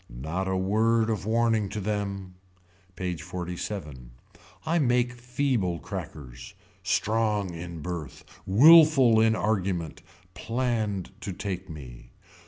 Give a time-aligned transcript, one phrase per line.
[0.09, 2.33] Not a word of warning to them.
[2.95, 4.09] PAGE XLVII.
[4.65, 6.55] I make feeble crackers.
[6.81, 8.25] Strong in birth.
[8.47, 10.01] Willful in argument.
[10.33, 12.13] Planned to take me.